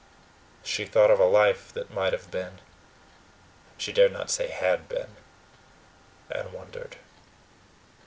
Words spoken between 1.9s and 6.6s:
might have been she dared not say HAD been and